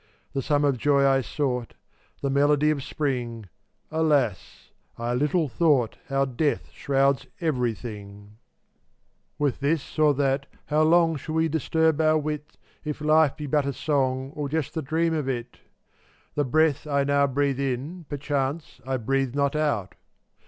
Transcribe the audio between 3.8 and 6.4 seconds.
Alas, I little thought How